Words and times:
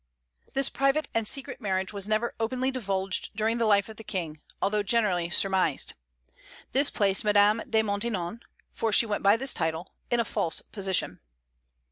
This 0.55 0.67
private 0.67 1.07
and 1.13 1.27
secret 1.27 1.61
marriage 1.61 1.93
was 1.93 2.07
never 2.07 2.33
openly 2.39 2.71
divulged 2.71 3.29
during 3.35 3.59
the 3.59 3.67
life 3.67 3.87
of 3.87 3.97
the 3.97 4.03
King, 4.03 4.41
although 4.59 4.81
generally 4.81 5.29
surmised. 5.29 5.93
This 6.71 6.89
placed 6.89 7.23
Madame 7.23 7.61
de 7.69 7.83
Maintenon 7.83 8.39
for 8.71 8.91
she 8.91 9.05
went 9.05 9.21
by 9.21 9.37
this 9.37 9.53
title 9.53 9.93
in 10.09 10.19
a 10.19 10.25
false 10.25 10.63
position. 10.63 11.19